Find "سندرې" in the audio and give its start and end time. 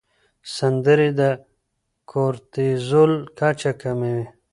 0.55-1.09